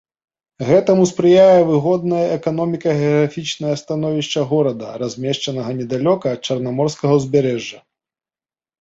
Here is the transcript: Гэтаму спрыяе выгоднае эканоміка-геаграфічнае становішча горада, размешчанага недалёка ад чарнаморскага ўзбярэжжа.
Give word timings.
Гэтаму 0.69 1.03
спрыяе 1.11 1.59
выгоднае 1.71 2.23
эканоміка-геаграфічнае 2.37 3.75
становішча 3.83 4.39
горада, 4.57 4.89
размешчанага 5.05 5.71
недалёка 5.79 6.25
ад 6.37 6.41
чарнаморскага 6.47 7.13
ўзбярэжжа. 7.25 7.77